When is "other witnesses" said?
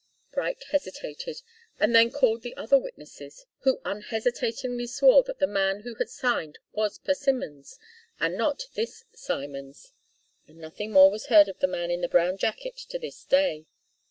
2.57-3.45